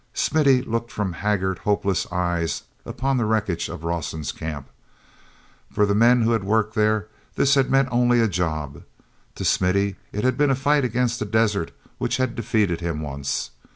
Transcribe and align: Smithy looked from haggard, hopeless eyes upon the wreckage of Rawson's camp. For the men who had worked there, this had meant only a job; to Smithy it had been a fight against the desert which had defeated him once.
Smithy 0.15 0.63
looked 0.63 0.89
from 0.91 1.13
haggard, 1.13 1.59
hopeless 1.59 2.11
eyes 2.11 2.63
upon 2.87 3.17
the 3.17 3.25
wreckage 3.25 3.69
of 3.69 3.83
Rawson's 3.83 4.31
camp. 4.31 4.67
For 5.71 5.85
the 5.85 5.93
men 5.93 6.23
who 6.23 6.31
had 6.31 6.43
worked 6.43 6.73
there, 6.73 7.07
this 7.35 7.53
had 7.53 7.69
meant 7.69 7.87
only 7.91 8.19
a 8.19 8.27
job; 8.27 8.81
to 9.35 9.45
Smithy 9.45 9.97
it 10.11 10.23
had 10.23 10.39
been 10.39 10.49
a 10.49 10.55
fight 10.55 10.83
against 10.83 11.19
the 11.19 11.25
desert 11.25 11.69
which 11.99 12.17
had 12.17 12.33
defeated 12.33 12.81
him 12.81 12.99
once. 13.01 13.51